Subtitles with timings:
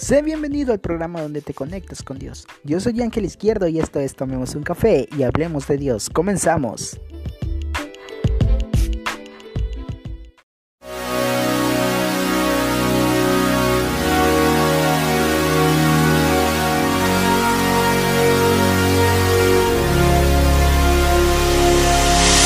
[0.00, 2.46] Sé bienvenido al programa donde te conectas con Dios.
[2.64, 6.08] Yo soy Ángel Izquierdo y esto es Tomemos un café y hablemos de Dios.
[6.08, 6.98] Comenzamos.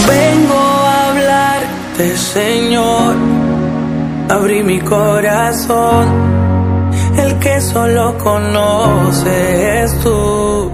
[0.08, 3.14] Vengo a hablarte, Señor.
[4.28, 6.43] Abrí mi corazón.
[7.74, 10.70] Solo conoces tú.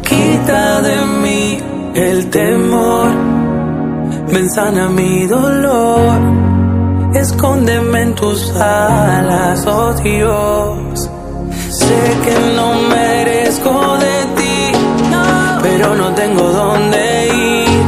[0.00, 1.58] Quita de mí
[1.94, 3.08] el temor.
[4.32, 6.18] Ven, sana mi dolor.
[7.14, 11.10] Escóndeme en tus alas, oh Dios.
[11.68, 14.72] Sé que no merezco de ti,
[15.60, 17.82] pero no tengo dónde ir.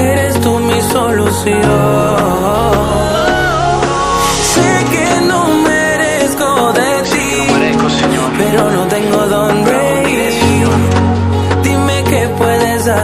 [0.00, 2.51] Eres tú mi solución.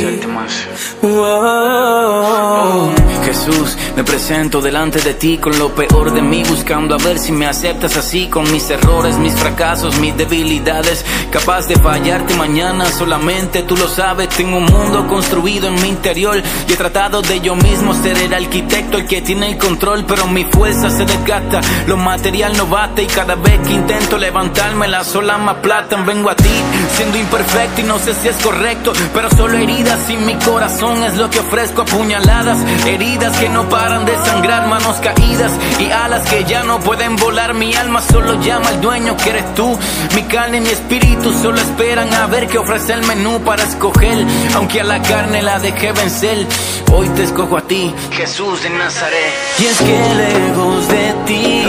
[1.01, 2.91] Wow.
[3.25, 7.31] Jesús, me presento delante de ti con lo peor de mí, buscando a ver si
[7.31, 13.63] me aceptas así, con mis errores, mis fracasos, mis debilidades, capaz de fallarte mañana, solamente
[13.63, 17.55] tú lo sabes, tengo un mundo construido en mi interior y he tratado de yo
[17.55, 21.97] mismo ser el arquitecto, el que tiene el control, pero mi fuerza se desgasta, lo
[21.97, 26.35] material no bate y cada vez que intento levantarme las olas más platan, vengo a
[26.35, 26.49] ti
[26.95, 31.17] siendo imperfecto y no sé si es correcto, pero solo heridas y mi corazón es
[31.17, 36.43] lo que ofrezco, apuñaladas, heridas que no paran de sangrar, manos caídas y alas que
[36.43, 39.75] ya no pueden volar, mi alma solo llama al dueño que eres tú,
[40.15, 44.23] mi carne y mi espíritu solo esperan a ver qué ofrece el menú para escoger,
[44.53, 46.45] aunque a la carne la dejé vencer,
[46.91, 49.33] hoy te escojo a ti, Jesús de Nazaret.
[49.57, 51.63] Y es que lejos de ti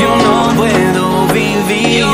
[0.00, 2.06] yo no puedo vivir.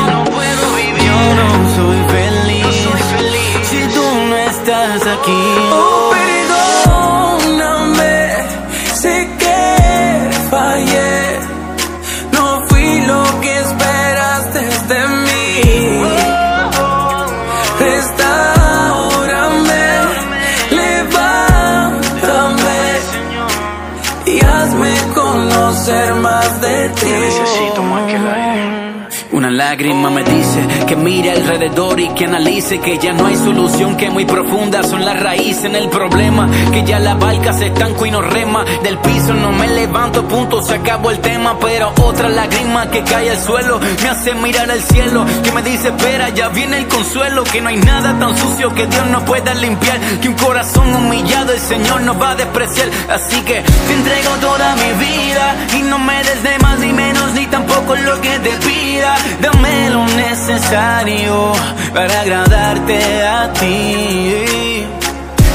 [29.95, 34.23] Me dice que mire alrededor y que analice que ya no hay solución, que muy
[34.23, 38.21] profunda son las raíces en el problema, que ya la barca se estanco y no
[38.21, 43.03] rema, del piso no me levanto, punto, se acabó el tema, pero otra lágrima que
[43.03, 46.87] cae al suelo me hace mirar al cielo, que me dice espera, ya viene el
[46.87, 50.93] consuelo, que no hay nada tan sucio que Dios no pueda limpiar, que un corazón
[50.93, 55.81] humillado el Señor no va a despreciar, así que te entrego toda mi vida y
[55.81, 59.15] no me des de más ni menos ni tampoco lo que te pida.
[59.41, 61.53] Dame lo necesario
[61.93, 64.85] para agradarte a ti.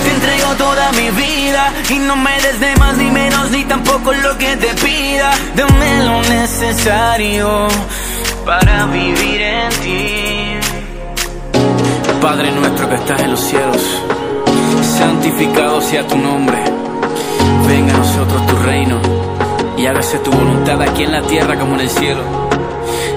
[0.02, 4.12] Te entrego toda mi vida y no me des de más ni menos ni tampoco
[4.12, 5.30] lo que te pida.
[5.54, 7.69] Dame lo necesario
[8.44, 10.40] para vivir en ti.
[12.20, 13.82] Padre nuestro que estás en los cielos,
[14.98, 16.58] santificado sea tu nombre.
[17.66, 19.00] Venga a nosotros tu reino
[19.78, 22.50] y hágase tu voluntad aquí en la tierra como en el cielo.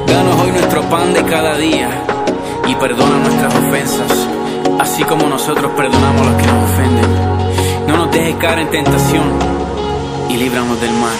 [0.07, 1.89] Danos hoy nuestro pan de cada día
[2.67, 4.27] y perdona nuestras ofensas,
[4.79, 7.87] así como nosotros perdonamos a los que nos ofenden.
[7.87, 9.23] No nos dejes caer en tentación
[10.29, 11.17] y líbranos del mal.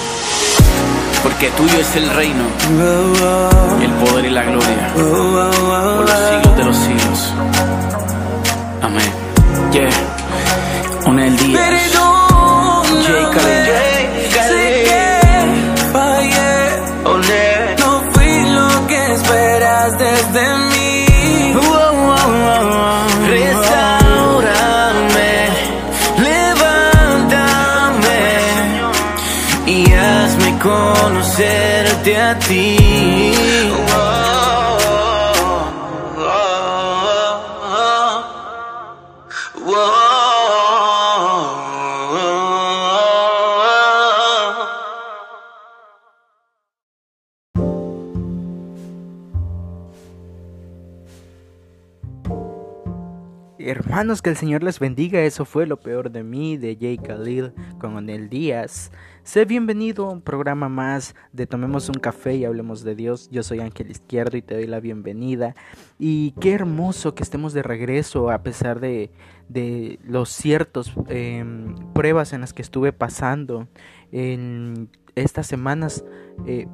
[1.23, 2.43] Porque tuyo es el reino,
[3.81, 7.33] el poder y la gloria, por los siglos de los siglos.
[8.81, 9.11] Amén.
[9.71, 9.89] Yeah.
[11.05, 11.92] Onel Díaz.
[32.39, 32.82] Ti.
[53.65, 55.21] Hermanos, que el Señor les bendiga.
[55.21, 58.91] Eso fue lo peor de mí, de Jay Khalil con el Díaz.
[59.23, 63.29] Sé bienvenido a un programa más de Tomemos un café y hablemos de Dios.
[63.31, 65.55] Yo soy Ángel Izquierdo y te doy la bienvenida.
[65.97, 69.11] Y qué hermoso que estemos de regreso a pesar de,
[69.47, 73.69] de los ciertos em, pruebas en las que estuve pasando
[74.11, 76.03] en estas semanas.
[76.45, 76.67] Eh,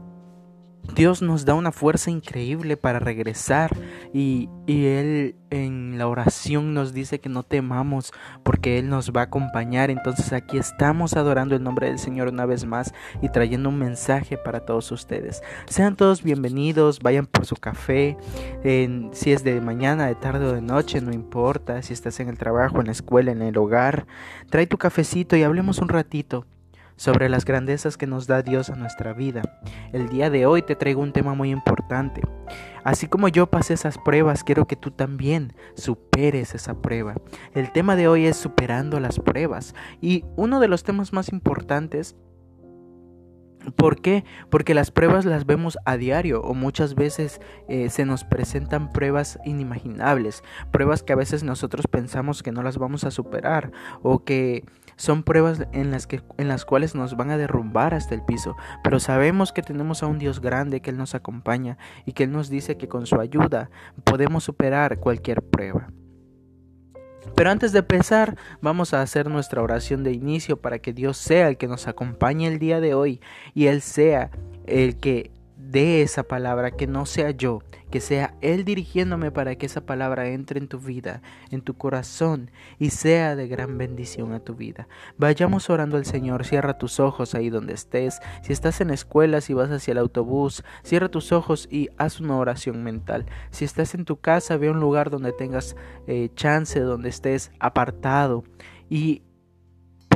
[0.95, 3.71] Dios nos da una fuerza increíble para regresar
[4.13, 8.11] y, Él en la oración nos dice que no temamos
[8.43, 9.89] porque Él nos va a acompañar.
[9.89, 14.37] Entonces aquí estamos adorando el nombre del Señor una vez más y trayendo un mensaje
[14.37, 15.41] para todos ustedes.
[15.67, 18.17] Sean todos bienvenidos, vayan por su café,
[18.63, 22.37] si es de mañana, de tarde o de noche, no importa, si estás en el
[22.37, 24.05] trabajo, en la escuela, en el hogar,
[24.49, 26.45] trae tu cafecito y hablemos un ratito
[26.99, 29.41] sobre las grandezas que nos da Dios a nuestra vida.
[29.93, 32.21] El día de hoy te traigo un tema muy importante.
[32.83, 37.15] Así como yo pasé esas pruebas, quiero que tú también superes esa prueba.
[37.53, 39.75] El tema de hoy es superando las pruebas.
[40.01, 42.17] Y uno de los temas más importantes
[43.75, 44.23] ¿Por qué?
[44.49, 49.37] Porque las pruebas las vemos a diario o muchas veces eh, se nos presentan pruebas
[49.45, 54.63] inimaginables, pruebas que a veces nosotros pensamos que no las vamos a superar o que
[54.99, 58.57] son pruebas en las, que, en las cuales nos van a derrumbar hasta el piso,
[58.83, 62.33] pero sabemos que tenemos a un Dios grande que Él nos acompaña y que Él
[62.33, 63.69] nos dice que con su ayuda
[64.03, 65.87] podemos superar cualquier prueba.
[67.33, 71.47] Pero antes de empezar, vamos a hacer nuestra oración de inicio para que Dios sea
[71.47, 73.21] el que nos acompañe el día de hoy
[73.53, 74.31] y Él sea
[74.67, 75.31] el que
[75.71, 77.61] de esa palabra, que no sea yo,
[77.91, 81.21] que sea Él dirigiéndome para que esa palabra entre en tu vida,
[81.51, 82.49] en tu corazón
[82.79, 84.87] y sea de gran bendición a tu vida.
[85.17, 89.53] Vayamos orando al Señor, cierra tus ojos ahí donde estés, si estás en escuela, si
[89.53, 93.27] vas hacia el autobús, cierra tus ojos y haz una oración mental.
[93.51, 95.75] Si estás en tu casa, ve un lugar donde tengas
[96.07, 98.43] eh, chance, donde estés apartado
[98.89, 99.21] y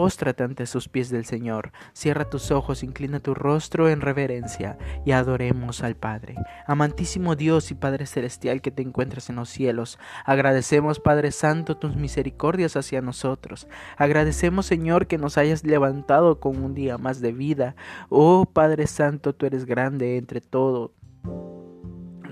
[0.04, 5.14] Póstrate ante sus pies del Señor, cierra tus ojos, inclina tu rostro en reverencia y
[5.14, 6.36] adoremos al Padre.
[6.68, 11.96] Amantísimo Dios y Padre Celestial que te encuentras en los cielos, agradecemos Padre Santo tus
[11.96, 13.66] misericordias hacia nosotros.
[13.96, 17.78] Agradecemos Señor que nos hayas levantado con un día más de vida.
[18.10, 20.92] Oh Padre Santo, tú eres grande entre todo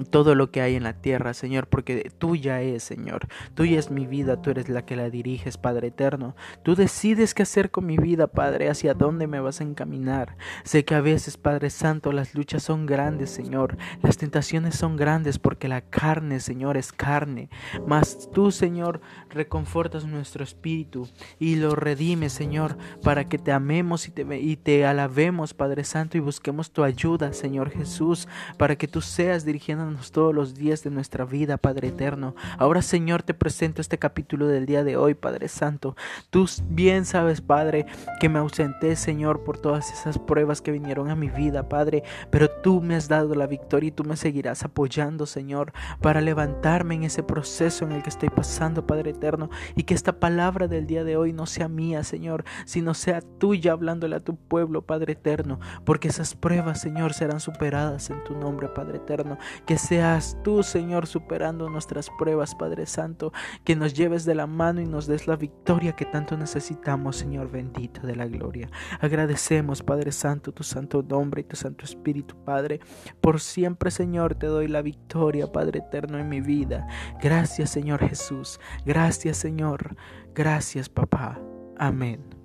[0.05, 3.27] todo lo que hay en la tierra, Señor, porque tuya es, Señor.
[3.53, 6.35] Tuya es mi vida, tú eres la que la diriges, Padre eterno.
[6.63, 10.37] Tú decides qué hacer con mi vida, Padre, hacia dónde me vas a encaminar.
[10.63, 13.77] Sé que a veces, Padre Santo, las luchas son grandes, Señor.
[14.01, 17.49] Las tentaciones son grandes porque la carne, Señor, es carne.
[17.87, 21.07] Mas tú, Señor, reconfortas nuestro espíritu
[21.39, 26.17] y lo redimes, Señor, para que te amemos y te, y te alabemos, Padre Santo,
[26.17, 28.27] y busquemos tu ayuda, Señor Jesús,
[28.57, 32.35] para que tú seas dirigiendo todos los días de nuestra vida, Padre eterno.
[32.57, 35.95] Ahora, Señor, te presento este capítulo del día de hoy, Padre Santo.
[36.29, 37.85] Tú bien sabes, Padre,
[38.19, 42.49] que me ausenté, Señor, por todas esas pruebas que vinieron a mi vida, Padre, pero
[42.49, 47.03] tú me has dado la victoria y tú me seguirás apoyando, Señor, para levantarme en
[47.03, 51.03] ese proceso en el que estoy pasando, Padre eterno, y que esta palabra del día
[51.03, 55.59] de hoy no sea mía, Señor, sino sea tuya hablándole a tu pueblo, Padre eterno,
[55.85, 59.37] porque esas pruebas, Señor, serán superadas en tu nombre, Padre eterno.
[59.71, 63.31] Que seas tú, Señor, superando nuestras pruebas, Padre Santo,
[63.63, 67.49] que nos lleves de la mano y nos des la victoria que tanto necesitamos, Señor
[67.49, 68.69] bendito de la gloria.
[68.99, 72.81] Agradecemos, Padre Santo, tu santo nombre y tu santo espíritu, Padre.
[73.21, 76.85] Por siempre, Señor, te doy la victoria, Padre eterno, en mi vida.
[77.21, 78.59] Gracias, Señor Jesús.
[78.85, 79.95] Gracias, Señor.
[80.35, 81.39] Gracias, papá.
[81.77, 82.41] Amén.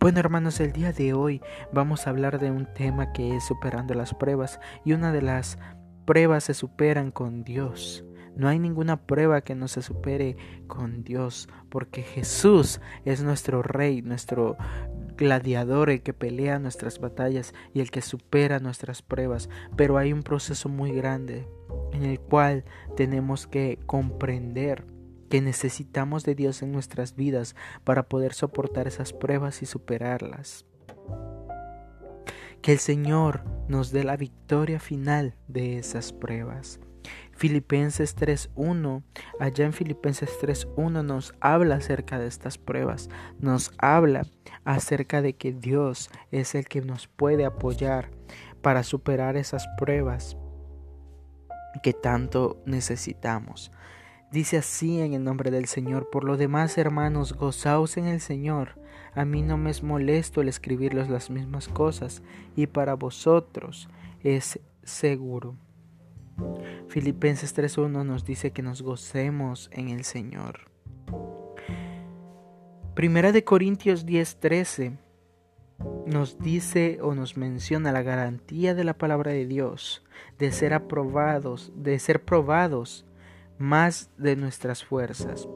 [0.00, 3.94] Bueno hermanos, el día de hoy vamos a hablar de un tema que es superando
[3.94, 5.58] las pruebas y una de las
[6.08, 8.02] pruebas se superan con Dios.
[8.34, 14.00] No hay ninguna prueba que no se supere con Dios, porque Jesús es nuestro Rey,
[14.00, 14.56] nuestro
[15.18, 19.50] gladiador, el que pelea nuestras batallas y el que supera nuestras pruebas.
[19.76, 21.46] Pero hay un proceso muy grande
[21.92, 22.64] en el cual
[22.96, 24.86] tenemos que comprender
[25.28, 30.64] que necesitamos de Dios en nuestras vidas para poder soportar esas pruebas y superarlas.
[32.62, 36.80] Que el Señor nos dé la victoria final de esas pruebas.
[37.32, 39.04] Filipenses 3.1,
[39.38, 44.26] allá en Filipenses 3.1 nos habla acerca de estas pruebas, nos habla
[44.64, 48.10] acerca de que Dios es el que nos puede apoyar
[48.60, 50.36] para superar esas pruebas
[51.82, 53.70] que tanto necesitamos.
[54.30, 58.78] Dice así en el nombre del Señor, por lo demás hermanos, gozaos en el Señor.
[59.14, 62.22] A mí no me es molesto el escribirles las mismas cosas,
[62.54, 63.88] y para vosotros
[64.22, 65.56] es seguro.
[66.88, 70.70] Filipenses 3.1 nos dice que nos gocemos en el Señor.
[72.94, 74.98] Primera de Corintios 10:13
[76.06, 80.04] nos dice o nos menciona la garantía de la palabra de Dios
[80.38, 83.04] de ser aprobados, de ser probados
[83.58, 85.48] más de nuestras fuerzas.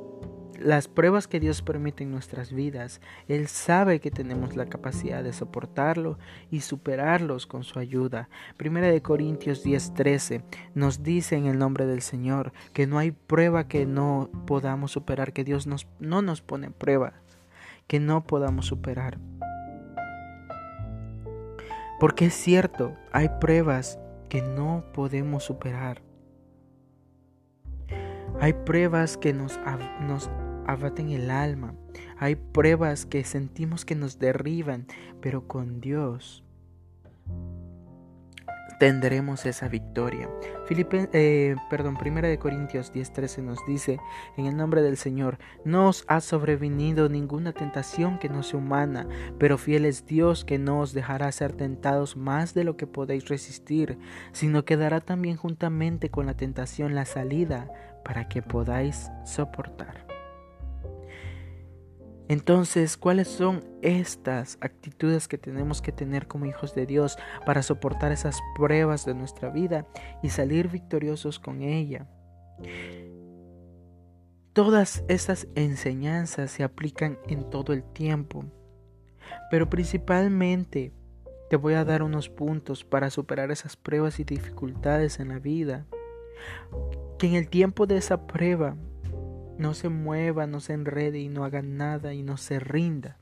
[0.59, 5.33] Las pruebas que Dios permite en nuestras vidas, Él sabe que tenemos la capacidad de
[5.33, 6.19] soportarlo
[6.53, 8.29] y superarlos con su ayuda.
[8.57, 10.45] Primera de Corintios 10:13
[10.75, 15.33] nos dice en el nombre del Señor que no hay prueba que no podamos superar,
[15.33, 17.15] que Dios nos, no nos pone prueba,
[17.89, 19.19] que no podamos superar.
[21.99, 26.03] Porque es cierto, hay pruebas que no podemos superar.
[28.43, 29.57] Hay pruebas que nos,
[30.67, 31.77] abaten el alma.
[32.19, 34.89] Hay pruebas que sentimos que nos derriban,
[35.21, 36.43] pero con Dios
[38.83, 40.29] tendremos esa victoria.
[40.67, 44.01] Filipe, eh, perdón, Primera de Corintios 10:13 nos dice,
[44.37, 49.07] en el nombre del Señor, no os ha sobrevenido ninguna tentación que no sea humana,
[49.39, 53.29] pero fiel es Dios que no os dejará ser tentados más de lo que podéis
[53.29, 54.01] resistir,
[54.33, 57.71] sino que dará también juntamente con la tentación la salida
[58.05, 60.12] para que podáis soportar.
[62.33, 68.11] Entonces, ¿cuáles son estas actitudes que tenemos que tener como hijos de Dios para soportar
[68.11, 69.87] esas pruebas de nuestra vida
[70.23, 72.09] y salir victoriosos con ella?
[74.55, 78.47] Todas estas enseñanzas se aplican en todo el tiempo,
[79.51, 80.95] pero principalmente
[81.51, 85.85] te voy a dar unos puntos para superar esas pruebas y dificultades en la vida.
[87.19, 88.75] Que en el tiempo de esa prueba
[89.63, 93.17] no se mueva, no se enrede y no haga nada y no se rinda.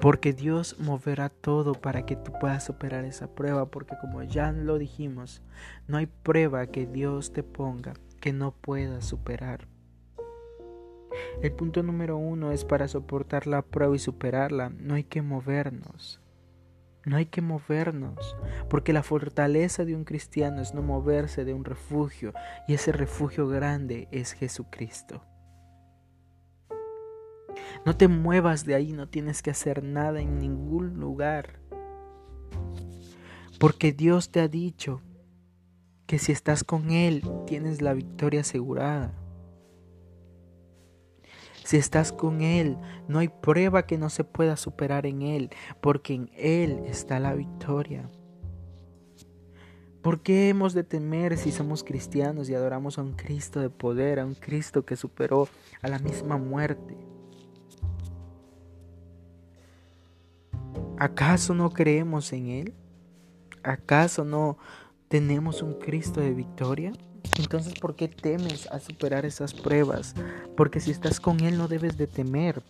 [0.00, 4.78] Porque Dios moverá todo para que tú puedas superar esa prueba, porque como ya lo
[4.78, 5.42] dijimos,
[5.86, 9.68] no hay prueba que Dios te ponga que no puedas superar.
[11.42, 16.20] El punto número uno es para soportar la prueba y superarla, no hay que movernos.
[17.04, 18.34] No hay que movernos,
[18.70, 22.32] porque la fortaleza de un cristiano es no moverse de un refugio,
[22.66, 25.22] y ese refugio grande es Jesucristo.
[27.84, 31.60] No te muevas de ahí, no tienes que hacer nada en ningún lugar.
[33.60, 35.02] Porque Dios te ha dicho
[36.06, 39.14] que si estás con Él tienes la victoria asegurada.
[41.62, 45.50] Si estás con Él, no hay prueba que no se pueda superar en Él,
[45.80, 48.10] porque en Él está la victoria.
[50.02, 54.20] ¿Por qué hemos de temer si somos cristianos y adoramos a un Cristo de poder,
[54.20, 55.48] a un Cristo que superó
[55.80, 57.13] a la misma muerte?
[60.98, 62.74] ¿Acaso no creemos en Él?
[63.62, 64.58] ¿Acaso no
[65.08, 66.92] tenemos un Cristo de victoria?
[67.38, 70.14] Entonces, ¿por qué temes a superar esas pruebas?
[70.56, 72.62] Porque si estás con Él no debes de temer.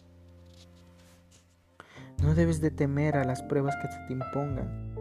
[2.23, 4.95] No debes de temer a las pruebas que te impongan.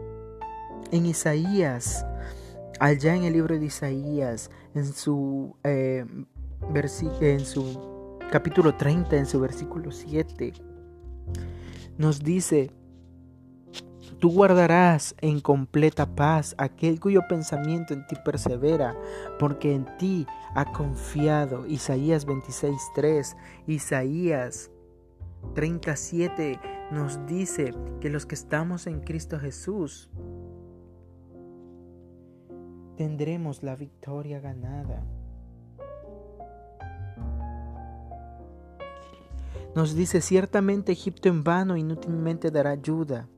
[0.92, 2.04] En Isaías,
[2.78, 6.04] allá en el libro de Isaías, en su, eh,
[7.20, 10.52] en su capítulo 30, en su versículo 7,
[11.96, 12.70] nos dice,
[14.24, 18.96] Tú guardarás en completa paz aquel cuyo pensamiento en ti persevera,
[19.38, 21.66] porque en ti ha confiado.
[21.66, 24.70] Isaías 26:3, Isaías
[25.54, 26.58] 37
[26.90, 30.08] nos dice que los que estamos en Cristo Jesús
[32.96, 35.04] tendremos la victoria ganada.
[39.76, 43.28] Nos dice, ciertamente Egipto en vano inútilmente dará ayuda.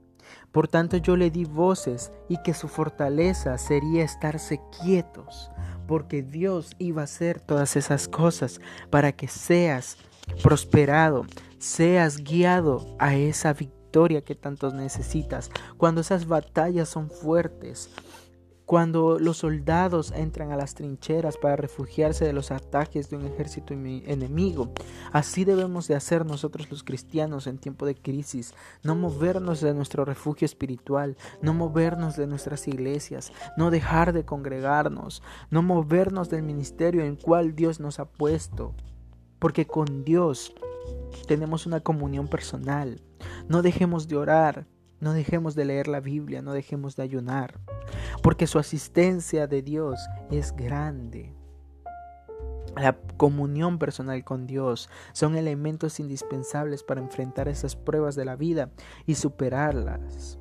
[0.56, 5.50] Por tanto yo le di voces y que su fortaleza sería estarse quietos,
[5.86, 8.58] porque Dios iba a hacer todas esas cosas
[8.88, 9.98] para que seas
[10.42, 11.26] prosperado,
[11.58, 15.50] seas guiado a esa victoria que tantos necesitas.
[15.76, 17.90] Cuando esas batallas son fuertes,
[18.66, 23.72] cuando los soldados entran a las trincheras para refugiarse de los ataques de un ejército
[23.72, 24.72] enemigo,
[25.12, 30.04] así debemos de hacer nosotros los cristianos en tiempo de crisis, no movernos de nuestro
[30.04, 37.04] refugio espiritual, no movernos de nuestras iglesias, no dejar de congregarnos, no movernos del ministerio
[37.04, 38.74] en cual Dios nos ha puesto,
[39.38, 40.52] porque con Dios
[41.28, 43.00] tenemos una comunión personal.
[43.48, 44.66] No dejemos de orar,
[45.00, 47.60] no dejemos de leer la Biblia, no dejemos de ayunar,
[48.22, 50.00] porque su asistencia de Dios
[50.30, 51.34] es grande.
[52.76, 58.70] La comunión personal con Dios son elementos indispensables para enfrentar esas pruebas de la vida
[59.06, 60.38] y superarlas.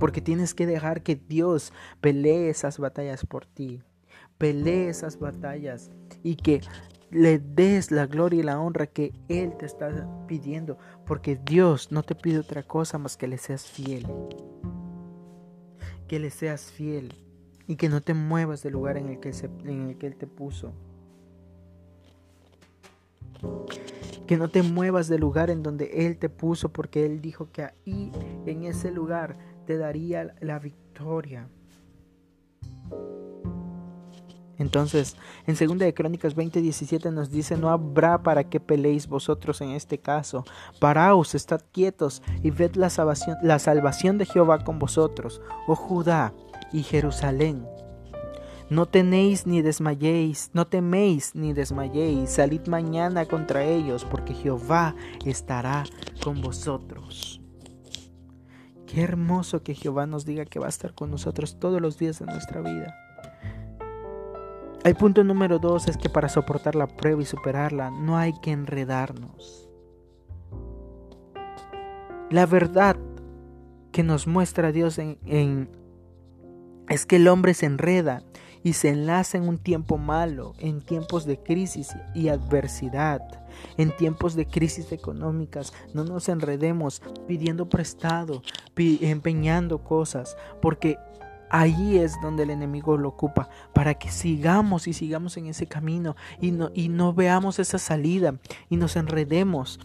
[0.00, 3.82] Porque tienes que dejar que Dios pelee esas batallas por ti.
[4.38, 5.90] Pelee esas batallas
[6.22, 6.62] y que
[7.14, 12.02] le des la gloria y la honra que Él te está pidiendo, porque Dios no
[12.02, 14.04] te pide otra cosa más que le seas fiel.
[16.08, 17.14] Que le seas fiel
[17.68, 20.72] y que no te muevas del lugar en el que, que Él te puso.
[24.26, 27.62] Que no te muevas del lugar en donde Él te puso, porque Él dijo que
[27.62, 28.10] ahí,
[28.44, 31.48] en ese lugar, te daría la victoria.
[34.58, 39.70] Entonces, en 2 de Crónicas 20:17 nos dice, no habrá para qué peleéis vosotros en
[39.70, 40.44] este caso.
[40.80, 46.32] Paraos, estad quietos y ved la salvación, la salvación de Jehová con vosotros, oh Judá
[46.72, 47.66] y Jerusalén.
[48.70, 54.94] No tenéis ni desmayéis, no teméis ni desmayéis, salid mañana contra ellos, porque Jehová
[55.26, 55.84] estará
[56.22, 57.42] con vosotros.
[58.86, 62.18] Qué hermoso que Jehová nos diga que va a estar con nosotros todos los días
[62.20, 63.03] de nuestra vida.
[64.84, 68.50] El punto número dos es que para soportar la prueba y superarla no hay que
[68.50, 69.66] enredarnos.
[72.30, 72.98] La verdad
[73.92, 78.24] que nos muestra Dios es que el hombre se enreda
[78.62, 83.22] y se enlaza en un tiempo malo, en tiempos de crisis y adversidad,
[83.78, 85.72] en tiempos de crisis económicas.
[85.94, 88.42] No nos enredemos pidiendo prestado,
[88.76, 90.98] empeñando cosas, porque
[91.56, 96.16] Ahí es donde el enemigo lo ocupa, para que sigamos y sigamos en ese camino
[96.40, 99.78] y no, y no veamos esa salida y nos enredemos.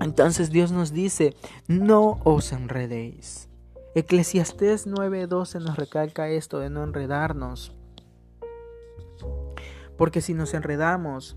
[0.00, 1.36] Entonces Dios nos dice,
[1.68, 3.50] no os enredéis.
[3.94, 7.74] Eclesiastés 9:12 nos recalca esto de no enredarnos.
[9.98, 11.36] Porque si nos enredamos,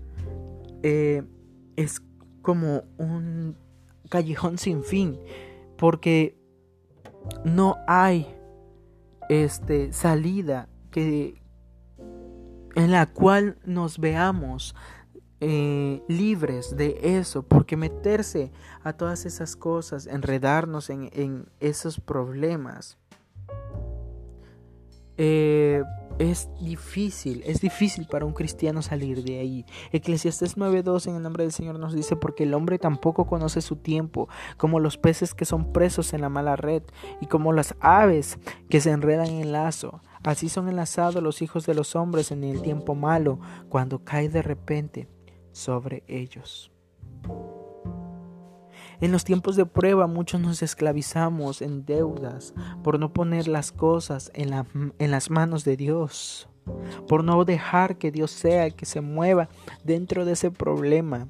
[0.82, 1.24] eh,
[1.76, 2.00] es
[2.40, 3.54] como un
[4.08, 5.20] callejón sin fin.
[5.76, 6.38] Porque
[7.44, 8.34] no hay
[9.28, 11.42] este, salida que,
[12.74, 14.74] en la cual nos veamos
[15.40, 18.50] eh, libres de eso, porque meterse
[18.82, 22.98] a todas esas cosas, enredarnos en, en esos problemas,
[25.16, 25.82] eh,
[26.18, 29.66] es difícil, es difícil para un cristiano salir de ahí.
[29.92, 33.76] Eclesiastés 9:2 en el nombre del Señor nos dice, porque el hombre tampoco conoce su
[33.76, 36.82] tiempo, como los peces que son presos en la mala red,
[37.20, 40.00] y como las aves que se enredan en el lazo.
[40.22, 44.42] Así son enlazados los hijos de los hombres en el tiempo malo, cuando cae de
[44.42, 45.08] repente
[45.52, 46.72] sobre ellos.
[49.00, 54.32] En los tiempos de prueba muchos nos esclavizamos en deudas por no poner las cosas
[54.34, 54.50] en,
[55.10, 56.48] las manos de Dios,
[57.06, 59.48] por no dejar que Dios sea el que se mueva
[59.84, 61.28] dentro de ese problema.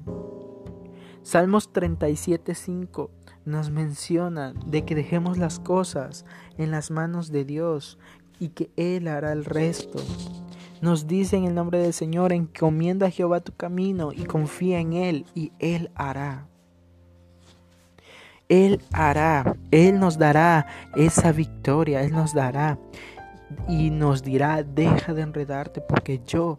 [1.21, 3.09] Salmos 37.5
[3.45, 6.25] nos menciona de que dejemos las cosas
[6.57, 7.99] en las manos de Dios
[8.39, 9.99] y que Él hará el resto.
[10.81, 14.93] Nos dice en el nombre del Señor, encomienda a Jehová tu camino y confía en
[14.93, 16.47] Él y Él hará.
[18.49, 22.79] Él hará, Él nos dará esa victoria, Él nos dará
[23.67, 26.57] y nos dirá, deja de enredarte porque yo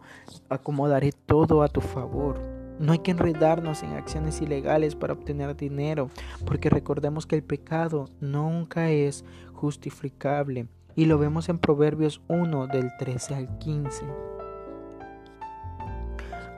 [0.48, 2.40] acomodaré todo a tu favor.
[2.78, 6.10] No hay que enredarnos en acciones ilegales para obtener dinero,
[6.46, 10.68] porque recordemos que el pecado nunca es justificable.
[10.94, 14.04] Y lo vemos en Proverbios 1 del 13 al 15.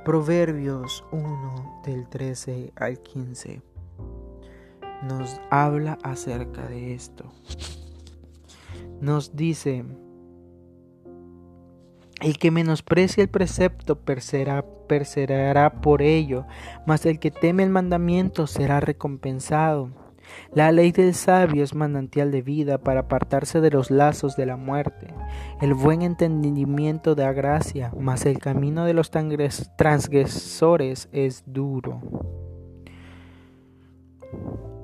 [0.04, 3.71] Proverbios 1 del 13 al 15
[5.02, 7.24] nos habla acerca de esto.
[9.00, 9.84] Nos dice,
[12.20, 16.46] el que menosprecia el precepto perseverará por ello,
[16.86, 19.90] mas el que teme el mandamiento será recompensado.
[20.54, 24.56] La ley del sabio es manantial de vida para apartarse de los lazos de la
[24.56, 25.08] muerte.
[25.60, 32.00] El buen entendimiento da gracia, mas el camino de los transgresores es duro.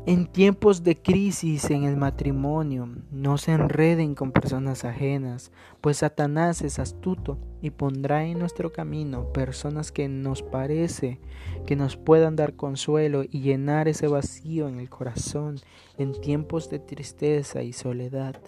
[0.08, 6.62] En tiempos de crisis en el matrimonio, no se enreden con personas ajenas, pues Satanás
[6.62, 11.20] es astuto y pondrá en nuestro camino personas que nos parece
[11.66, 15.56] que nos puedan dar consuelo y llenar ese vacío en el corazón
[15.98, 18.40] en tiempos de tristeza y soledad.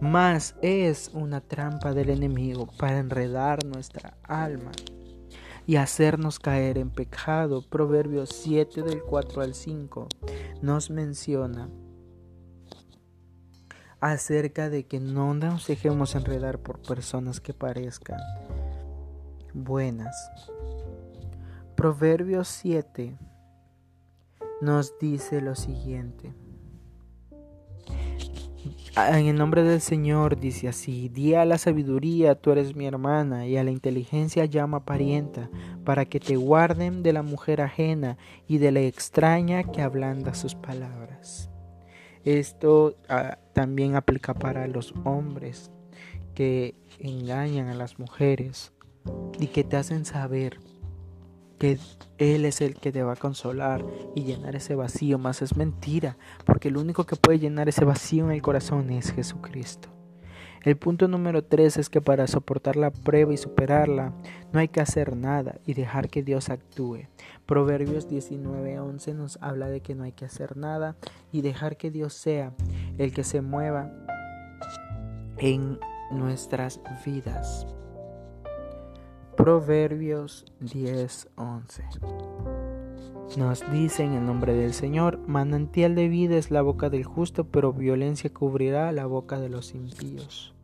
[0.00, 4.70] Mas es una trampa del enemigo para enredar nuestra alma
[5.68, 7.60] y hacernos caer en pecado.
[7.60, 10.08] Proverbios 7 del 4 al 5
[10.62, 11.68] nos menciona
[14.00, 18.18] acerca de que no nos dejemos enredar por personas que parezcan
[19.52, 20.30] buenas.
[21.76, 23.18] Proverbios 7
[24.62, 26.32] nos dice lo siguiente.
[28.96, 33.46] En el nombre del Señor dice así, di a la sabiduría, tú eres mi hermana,
[33.46, 35.50] y a la inteligencia llama parienta,
[35.84, 40.54] para que te guarden de la mujer ajena y de la extraña que ablanda sus
[40.54, 41.50] palabras.
[42.24, 45.70] Esto ah, también aplica para los hombres
[46.34, 48.72] que engañan a las mujeres
[49.38, 50.60] y que te hacen saber
[51.58, 51.78] que
[52.18, 56.16] Él es el que te va a consolar y llenar ese vacío, más es mentira,
[56.44, 59.88] porque el único que puede llenar ese vacío en el corazón es Jesucristo.
[60.62, 64.12] El punto número tres es que para soportar la prueba y superarla
[64.52, 67.06] no hay que hacer nada y dejar que Dios actúe.
[67.46, 70.96] Proverbios 19:11 nos habla de que no hay que hacer nada
[71.30, 72.52] y dejar que Dios sea
[72.98, 73.90] el que se mueva
[75.38, 75.78] en
[76.10, 77.66] nuestras vidas.
[79.38, 81.84] Proverbios 10:11
[83.36, 87.44] Nos dice en el nombre del Señor, manantial de vida es la boca del justo,
[87.44, 90.56] pero violencia cubrirá la boca de los impíos.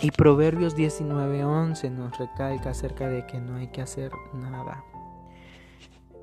[0.00, 4.84] Y Proverbios 19:11 nos recalca acerca de que no hay que hacer nada.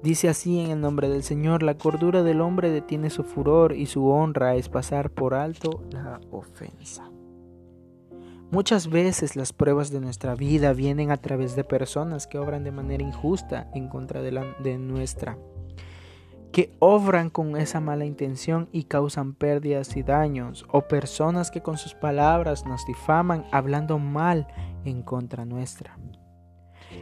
[0.02, 3.88] Dice así en el nombre del Señor, la cordura del hombre detiene su furor y
[3.88, 7.12] su honra es pasar por alto la ofensa.
[8.51, 12.71] Muchas veces las pruebas de nuestra vida vienen a través de personas que obran de
[12.71, 15.38] manera injusta en contra de, la, de nuestra,
[16.51, 21.77] que obran con esa mala intención y causan pérdidas y daños, o personas que con
[21.77, 24.47] sus palabras nos difaman hablando mal
[24.83, 25.99] en contra nuestra.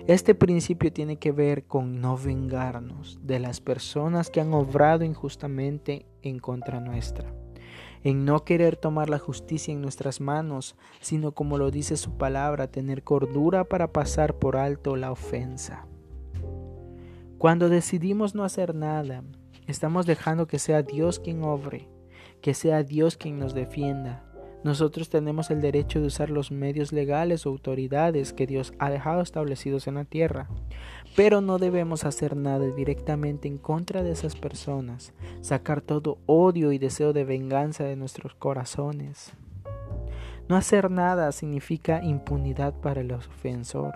[0.05, 6.07] Este principio tiene que ver con no vengarnos de las personas que han obrado injustamente
[6.23, 7.33] en contra nuestra
[8.07, 12.71] en no querer tomar la justicia en nuestras manos, sino como lo dice su palabra,
[12.71, 15.85] tener cordura para pasar por alto la ofensa.
[17.37, 19.25] Cuando decidimos no hacer nada,
[19.67, 21.89] estamos dejando que sea Dios quien obre,
[22.41, 24.26] que sea Dios quien nos defienda,
[24.63, 29.21] nosotros tenemos el derecho de usar los medios legales o autoridades que Dios ha dejado
[29.21, 30.49] establecidos en la tierra,
[31.15, 36.79] pero no debemos hacer nada directamente en contra de esas personas, sacar todo odio y
[36.79, 39.31] deseo de venganza de nuestros corazones.
[40.49, 43.93] No hacer nada significa impunidad para el ofensor,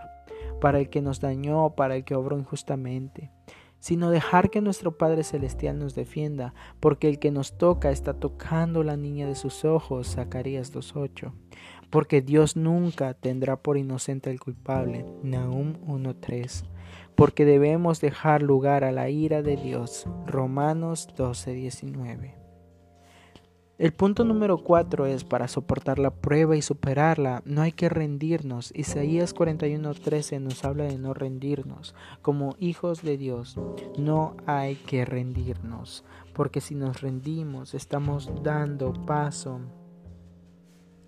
[0.60, 3.32] para el que nos dañó, para el que obró injustamente
[3.82, 8.84] sino dejar que nuestro Padre Celestial nos defienda, porque el que nos toca está tocando
[8.84, 11.34] la niña de sus ojos, Zacarías 2.8,
[11.90, 16.64] porque Dios nunca tendrá por inocente al culpable, Nahum 1.3,
[17.16, 22.41] porque debemos dejar lugar a la ira de Dios, Romanos 12.19.
[23.82, 28.72] El punto número cuatro es para soportar la prueba y superarla, no hay que rendirnos.
[28.76, 31.96] Isaías 41:13 nos habla de no rendirnos.
[32.22, 33.58] Como hijos de Dios,
[33.98, 39.62] no hay que rendirnos, porque si nos rendimos estamos dando paso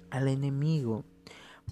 [0.10, 1.04] al enemigo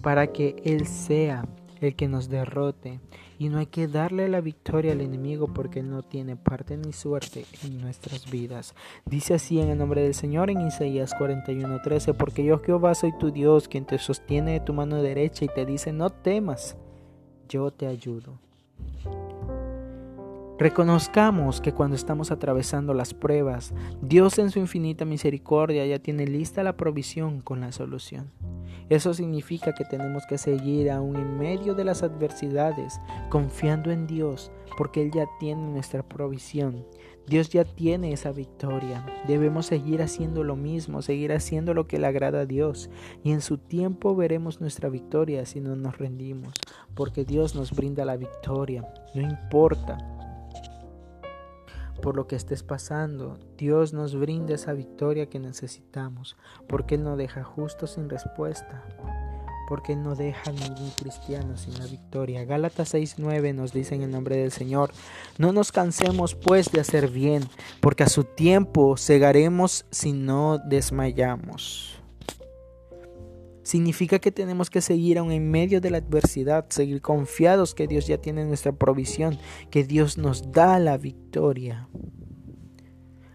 [0.02, 1.48] para que Él sea
[1.86, 3.00] el que nos derrote.
[3.38, 7.44] Y no hay que darle la victoria al enemigo porque no tiene parte ni suerte
[7.64, 8.74] en nuestras vidas.
[9.04, 13.30] Dice así en el nombre del Señor en Isaías 41:13, porque yo Jehová soy tu
[13.30, 16.76] Dios, quien te sostiene de tu mano derecha y te dice, no temas,
[17.48, 18.38] yo te ayudo.
[20.62, 26.62] Reconozcamos que cuando estamos atravesando las pruebas, Dios en su infinita misericordia ya tiene lista
[26.62, 28.30] la provisión con la solución.
[28.88, 34.52] Eso significa que tenemos que seguir aún en medio de las adversidades, confiando en Dios,
[34.78, 36.86] porque Él ya tiene nuestra provisión.
[37.26, 39.04] Dios ya tiene esa victoria.
[39.26, 42.88] Debemos seguir haciendo lo mismo, seguir haciendo lo que le agrada a Dios.
[43.24, 46.54] Y en su tiempo veremos nuestra victoria si no nos rendimos,
[46.94, 48.86] porque Dios nos brinda la victoria.
[49.12, 50.21] No importa
[52.00, 56.36] por lo que estés pasando, Dios nos brinda esa victoria que necesitamos,
[56.68, 58.84] porque Él no deja justo sin respuesta,
[59.68, 62.44] porque Él no deja ningún cristiano sin la victoria.
[62.44, 64.90] Gálatas 6:9 nos dice en el nombre del Señor,
[65.38, 67.44] no nos cansemos pues de hacer bien,
[67.80, 72.01] porque a su tiempo cegaremos si no desmayamos.
[73.62, 78.06] Significa que tenemos que seguir aún en medio de la adversidad, seguir confiados que Dios
[78.06, 79.38] ya tiene nuestra provisión,
[79.70, 81.88] que Dios nos da la victoria.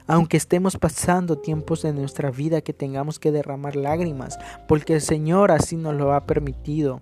[0.06, 4.38] Aunque estemos pasando tiempos de nuestra vida que tengamos que derramar lágrimas,
[4.68, 7.02] porque el Señor así nos lo ha permitido.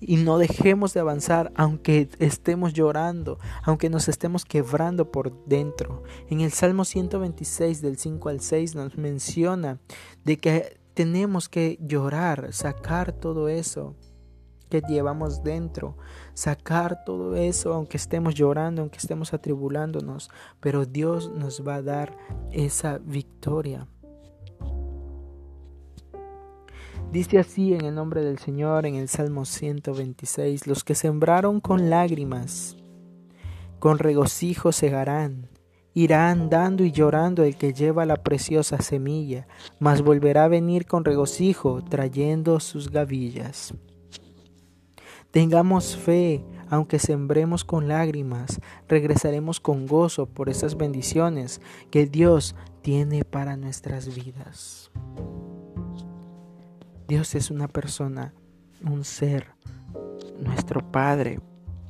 [0.00, 6.02] Y no dejemos de avanzar aunque estemos llorando, aunque nos estemos quebrando por dentro.
[6.28, 9.78] En el Salmo 126 del 5 al 6 nos menciona
[10.24, 13.96] de que tenemos que llorar, sacar todo eso
[14.68, 15.98] que llevamos dentro,
[16.32, 22.16] sacar todo eso, aunque estemos llorando, aunque estemos atribulándonos, pero Dios nos va a dar
[22.50, 23.86] esa victoria.
[27.10, 31.90] Dice así en el nombre del Señor en el Salmo 126, los que sembraron con
[31.90, 32.78] lágrimas,
[33.78, 35.51] con regocijo segarán,
[35.94, 39.46] Irá andando y llorando el que lleva la preciosa semilla,
[39.78, 43.74] mas volverá a venir con regocijo trayendo sus gavillas.
[45.30, 53.24] Tengamos fe, aunque sembremos con lágrimas, regresaremos con gozo por esas bendiciones que Dios tiene
[53.24, 54.90] para nuestras vidas.
[57.08, 58.34] Dios es una persona,
[58.84, 59.48] un ser,
[60.38, 61.40] nuestro Padre,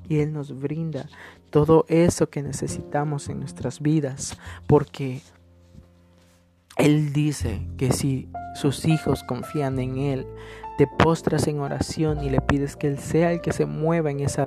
[0.08, 1.08] y Él nos brinda
[1.52, 4.36] todo eso que necesitamos en nuestras vidas,
[4.66, 5.20] porque
[6.78, 10.26] Él dice que si sus hijos confían en Él,
[10.78, 14.20] te postras en oración y le pides que Él sea el que se mueva en
[14.20, 14.44] esa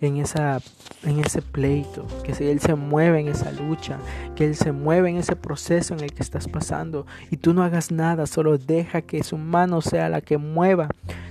[0.00, 0.60] en, esa,
[1.02, 3.98] en ese pleito, que Él se mueva en esa lucha,
[4.34, 7.06] que Él se mueva en ese proceso en el que estás pasando.
[7.30, 10.88] Y tú no hagas nada, solo deja que su mano sea la que mueva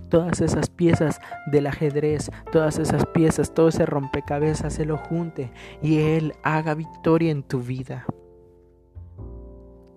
[0.09, 5.99] todas esas piezas del ajedrez, todas esas piezas, todo ese rompecabezas, se lo junte y
[5.99, 8.05] Él haga victoria en tu vida.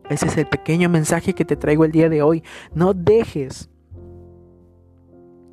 [0.08, 2.42] Ese es el pequeño mensaje que te traigo el día de hoy.
[2.74, 3.68] No dejes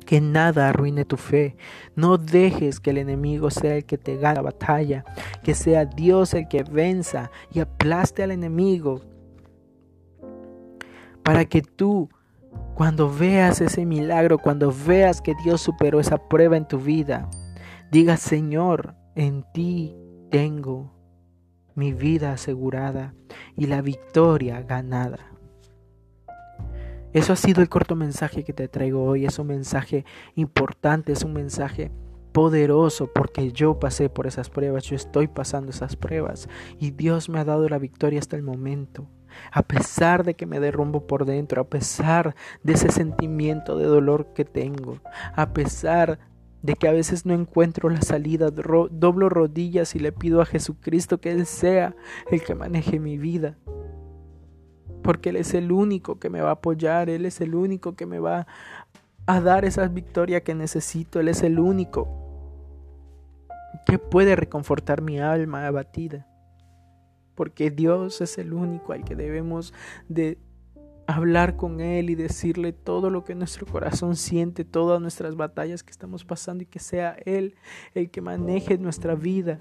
[0.06, 1.56] que nada arruine tu fe.
[1.94, 5.04] No dejes que el enemigo sea el que te gane la batalla,
[5.42, 9.02] que sea Dios el que venza y aplaste al enemigo.
[11.22, 12.08] Para que tú,
[12.74, 17.28] cuando veas ese milagro, cuando veas que Dios superó esa prueba en tu vida,
[17.90, 19.96] digas, Señor, en ti
[20.30, 20.92] tengo
[21.74, 23.14] mi vida asegurada
[23.56, 25.18] y la victoria ganada.
[27.12, 29.24] Eso ha sido el corto mensaje que te traigo hoy.
[29.24, 31.90] Es un mensaje importante, es un mensaje
[32.32, 37.38] poderoso porque yo pasé por esas pruebas, yo estoy pasando esas pruebas y Dios me
[37.38, 39.08] ha dado la victoria hasta el momento.
[39.52, 44.32] A pesar de que me derrumbo por dentro, a pesar de ese sentimiento de dolor
[44.34, 44.98] que tengo,
[45.34, 46.18] a pesar
[46.62, 51.20] de que a veces no encuentro la salida, doblo rodillas y le pido a Jesucristo
[51.20, 51.94] que Él sea
[52.30, 53.56] el que maneje mi vida.
[55.02, 58.06] Porque Él es el único que me va a apoyar, Él es el único que
[58.06, 58.48] me va
[59.26, 62.08] a dar esa victoria que necesito, Él es el único
[63.86, 66.26] que puede reconfortar mi alma abatida,
[67.36, 69.72] porque Dios es el único al que debemos
[70.08, 70.38] de
[71.06, 75.92] hablar con Él y decirle todo lo que nuestro corazón siente, todas nuestras batallas que
[75.92, 77.54] estamos pasando y que sea Él
[77.94, 79.60] el que maneje nuestra vida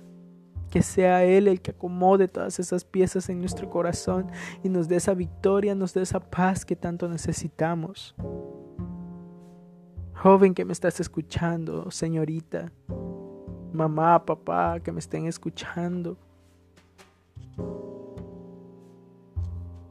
[0.70, 4.28] que sea Él el que acomode todas esas piezas en nuestro corazón
[4.64, 8.16] y nos dé esa victoria, nos dé esa paz que tanto necesitamos.
[10.14, 12.72] Joven que me estás escuchando, señorita,
[13.72, 16.18] mamá, papá, que me estén escuchando.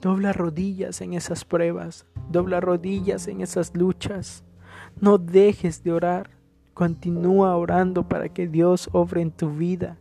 [0.00, 4.44] Dobla rodillas en esas pruebas, dobla rodillas en esas luchas.
[5.00, 6.30] No dejes de orar,
[6.74, 9.96] continúa orando para que Dios obre en tu vida.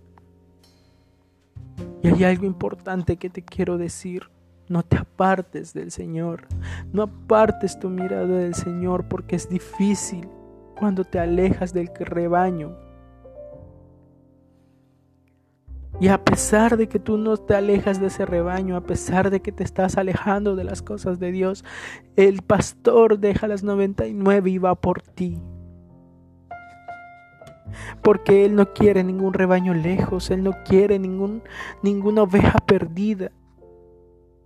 [2.01, 4.29] Y hay algo importante que te quiero decir.
[4.67, 6.47] No te apartes del Señor.
[6.91, 10.27] No apartes tu mirada del Señor porque es difícil
[10.77, 12.75] cuando te alejas del rebaño.
[15.99, 19.41] Y a pesar de que tú no te alejas de ese rebaño, a pesar de
[19.41, 21.63] que te estás alejando de las cosas de Dios,
[22.15, 25.39] el pastor deja las 99 y va por ti
[28.01, 33.31] porque Él no quiere ningún rebaño lejos, Él no quiere ninguna oveja perdida.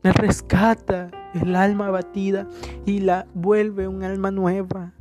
[0.04, 2.48] Él rescata el alma abatida
[2.86, 4.94] y la vuelve un alma nueva.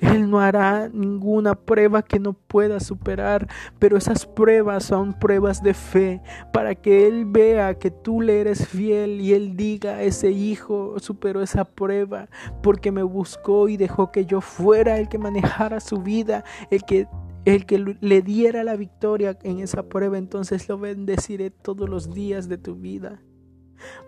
[0.00, 5.74] Él no hará ninguna prueba que no pueda superar, pero esas pruebas son pruebas de
[5.74, 10.94] fe para que Él vea que tú le eres fiel y Él diga, ese hijo
[10.98, 12.28] superó esa prueba
[12.62, 17.08] porque me buscó y dejó que yo fuera el que manejara su vida, el que
[17.44, 22.46] el que le diera la victoria en esa prueba, entonces lo bendeciré todos los días
[22.48, 23.22] de tu vida.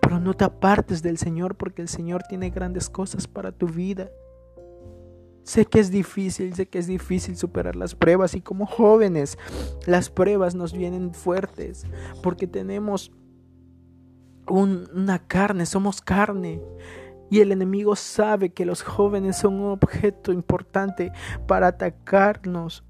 [0.03, 4.11] Pero no te apartes del Señor porque el Señor tiene grandes cosas para tu vida.
[5.51, 9.37] Sé que es difícil, sé que es difícil superar las pruebas y como jóvenes
[9.85, 11.89] las pruebas nos vienen fuertes
[12.23, 13.11] porque tenemos
[14.47, 16.63] una carne, somos carne.
[17.33, 21.11] Y el enemigo sabe que los jóvenes son un objeto importante
[21.49, 22.85] para atacarnos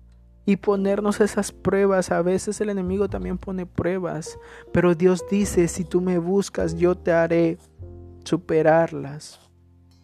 [0.45, 2.11] y ponernos esas pruebas.
[2.11, 4.39] A veces el enemigo también pone pruebas,
[4.71, 7.57] pero Dios dice, si tú me buscas, yo te haré
[8.23, 9.50] superarlas.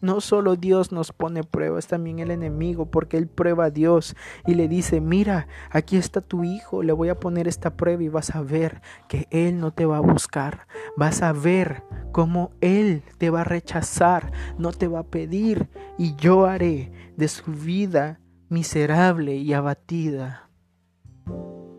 [0.00, 4.14] No solo Dios nos pone pruebas, también el enemigo, porque Él prueba a Dios
[4.46, 8.08] y le dice, mira, aquí está tu hijo, le voy a poner esta prueba y
[8.08, 11.82] vas a ver que Él no te va a buscar, vas a ver
[12.12, 17.28] cómo Él te va a rechazar, no te va a pedir y yo haré de
[17.28, 20.45] su vida miserable y abatida.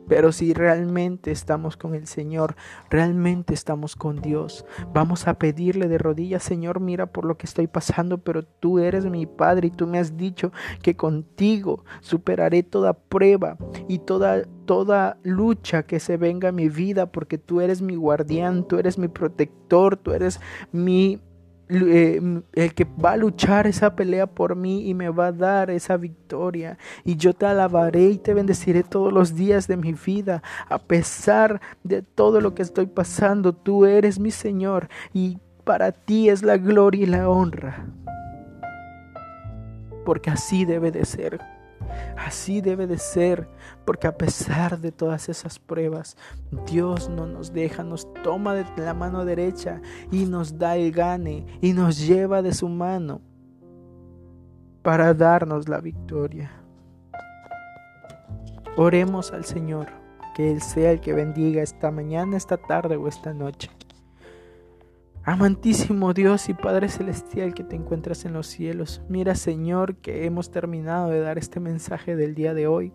[0.08, 2.56] Pero si realmente estamos con el Señor,
[2.90, 7.68] realmente estamos con Dios, vamos a pedirle de rodillas, Señor, mira por lo que estoy
[7.68, 12.94] pasando, pero tú eres mi Padre y tú me has dicho que contigo superaré toda
[12.94, 17.96] prueba y toda toda lucha que se venga a mi vida, porque tú eres mi
[17.96, 20.40] guardián, tú eres mi protector, tú eres
[20.72, 21.22] mi
[21.70, 25.70] eh, el que va a luchar esa pelea por mí y me va a dar
[25.70, 26.78] esa victoria.
[27.04, 30.42] Y yo te alabaré y te bendeciré todos los días de mi vida.
[30.70, 36.30] A pesar de todo lo que estoy pasando, tú eres mi Señor y para ti
[36.30, 37.86] es la gloria y la honra.
[40.06, 41.57] Porque así debe de ser.
[42.18, 43.48] Así debe de ser,
[43.86, 46.18] porque a pesar de todas esas pruebas,
[46.66, 51.46] Dios no nos deja, nos toma de la mano derecha y nos da el gane
[51.62, 53.22] y nos lleva de su mano
[54.82, 56.52] para darnos la victoria.
[58.78, 59.88] Oremos al Señor,
[60.36, 63.70] que Él sea el que bendiga esta mañana, esta tarde o esta noche.
[65.28, 70.52] Amantísimo Dios y Padre Celestial que te encuentras en los cielos, mira Señor que hemos
[70.52, 72.94] terminado de dar este mensaje del día de hoy,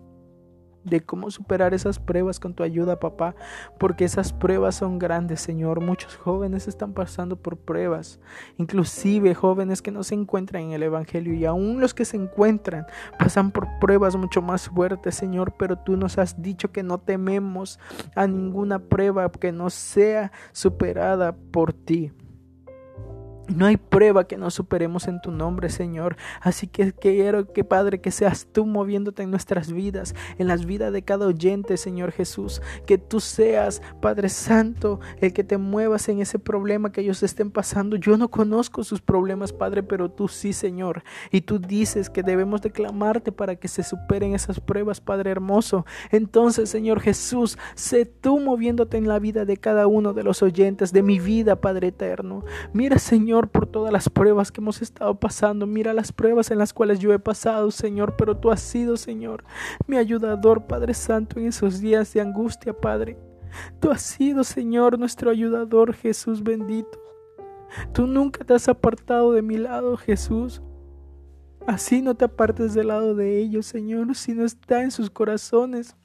[0.83, 3.35] de cómo superar esas pruebas con tu ayuda, papá,
[3.77, 5.79] porque esas pruebas son grandes, Señor.
[5.79, 8.19] Muchos jóvenes están pasando por pruebas,
[8.57, 12.87] inclusive jóvenes que no se encuentran en el Evangelio y aún los que se encuentran
[13.19, 17.79] pasan por pruebas mucho más fuertes, Señor, pero tú nos has dicho que no tememos
[18.15, 22.11] a ninguna prueba que no sea superada por ti.
[23.55, 26.17] No hay prueba que no superemos en tu nombre, Señor.
[26.41, 30.91] Así que quiero que, Padre, que seas tú moviéndote en nuestras vidas, en las vidas
[30.91, 32.61] de cada oyente, Señor Jesús.
[32.85, 37.51] Que tú seas, Padre Santo, el que te muevas en ese problema que ellos estén
[37.51, 37.95] pasando.
[37.95, 41.03] Yo no conozco sus problemas, Padre, pero tú sí, Señor.
[41.31, 45.85] Y tú dices que debemos declamarte para que se superen esas pruebas, Padre hermoso.
[46.11, 50.91] Entonces, Señor Jesús, sé tú moviéndote en la vida de cada uno de los oyentes
[50.91, 52.43] de mi vida, Padre eterno.
[52.73, 55.65] Mira, Señor Por todas las pruebas que hemos estado pasando.
[55.67, 59.43] Mira las pruebas en las cuales yo he pasado, Señor, pero tú has sido, Señor,
[59.87, 63.17] mi ayudador, Padre Santo, en esos días de angustia, Padre.
[63.79, 66.99] Tú has sido, Señor, nuestro ayudador, Jesús bendito.
[67.93, 70.61] Tú nunca te has apartado de mi lado, Jesús.
[71.65, 75.95] Así no te apartes del lado de ellos, Señor, sino está en sus corazones.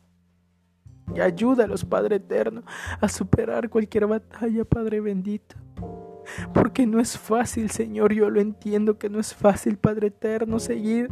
[1.15, 2.63] Y ayúdalos, Padre eterno,
[3.01, 5.57] a superar cualquier batalla, Padre bendito.
[6.55, 11.11] Porque no es fácil, Señor, yo lo entiendo que no es fácil, Padre eterno, seguir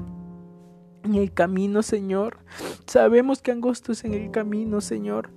[1.04, 2.38] en el camino, Señor.
[2.86, 5.30] Sabemos que angosto es en el camino, Señor,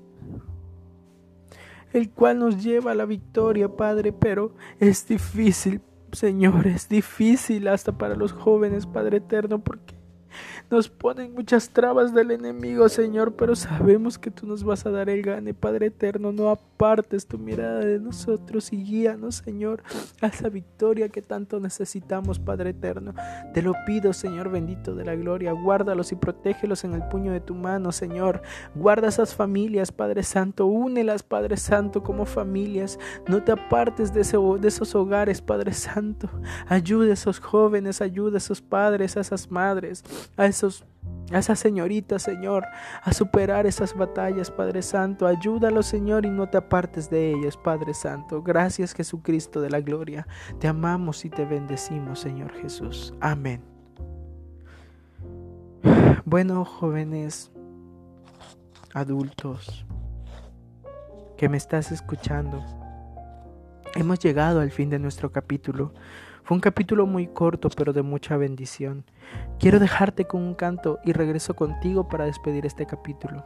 [1.93, 7.97] el cual nos lleva a la victoria, Padre, pero es difícil, Señor, es difícil hasta
[7.97, 9.98] para los jóvenes, Padre eterno, porque
[10.69, 15.09] nos ponen muchas trabas del enemigo, Señor, pero sabemos que tú nos vas a dar
[15.09, 16.31] el gane, Padre eterno.
[16.31, 19.83] No apartes tu mirada de nosotros y guíanos, Señor,
[20.21, 23.13] a esa victoria que tanto necesitamos, Padre eterno.
[23.53, 25.51] Te lo pido, Señor bendito de la gloria.
[25.51, 28.41] Guárdalos y protégelos en el puño de tu mano, Señor.
[28.75, 30.65] Guarda esas familias, Padre Santo.
[30.65, 32.99] Únelas, Padre Santo, como familias.
[33.27, 34.21] No te apartes de,
[34.59, 36.29] de esos hogares, Padre Santo.
[36.67, 40.03] Ayuda a esos jóvenes, ayuda a esos padres, a esas madres,
[40.37, 40.45] a
[41.31, 42.65] a esas señoritas, Señor,
[43.03, 45.27] a superar esas batallas, Padre Santo.
[45.27, 48.41] Ayúdalos, Señor, y no te apartes de ellos, Padre Santo.
[48.41, 50.27] Gracias, Jesucristo de la gloria.
[50.59, 53.13] Te amamos y te bendecimos, Señor Jesús.
[53.19, 53.61] Amén.
[56.25, 57.51] Bueno, jóvenes,
[58.93, 59.85] adultos,
[61.37, 62.63] que me estás escuchando,
[63.95, 65.93] hemos llegado al fin de nuestro capítulo.
[66.49, 69.05] Fue un capítulo muy corto pero de mucha bendición.
[69.59, 73.45] Quiero dejarte con un canto y regreso contigo para despedir este capítulo.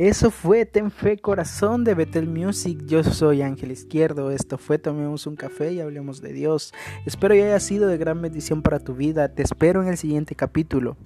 [0.00, 2.86] Eso fue Ten Fe Corazón de Betel Music.
[2.86, 4.30] Yo soy Ángel Izquierdo.
[4.30, 6.72] Esto fue Tomemos un café y hablemos de Dios.
[7.04, 9.28] Espero que haya sido de gran bendición para tu vida.
[9.34, 10.96] Te espero en el siguiente capítulo.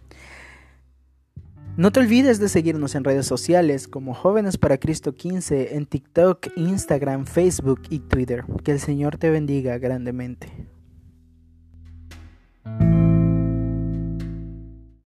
[1.76, 6.46] No te olvides de seguirnos en redes sociales como Jóvenes para Cristo 15 en TikTok,
[6.54, 8.44] Instagram, Facebook y Twitter.
[8.62, 10.52] Que el Señor te bendiga grandemente.